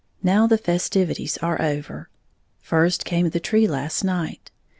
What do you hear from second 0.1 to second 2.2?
Now the festivities are over.